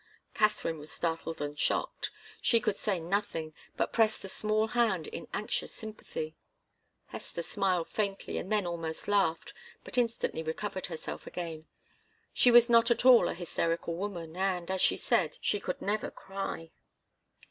[0.33, 2.09] Katharine was startled and shocked.
[2.41, 6.35] She could say nothing, but pressed the small hand in anxious sympathy.
[7.09, 9.53] Hester smiled faintly, and then almost laughed,
[9.83, 11.67] but instantly recovered herself again.
[12.33, 16.09] She was not at all a hysterical woman, and, as she said, she could never
[16.09, 16.71] cry.